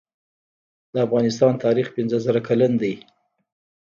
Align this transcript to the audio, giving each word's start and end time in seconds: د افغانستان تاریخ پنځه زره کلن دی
د 0.93 0.95
افغانستان 1.05 1.53
تاریخ 1.65 1.87
پنځه 1.95 2.17
زره 2.25 2.41
کلن 2.47 2.73
دی 2.81 2.93